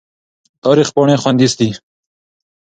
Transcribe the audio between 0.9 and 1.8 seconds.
پاڼې خوندي دي.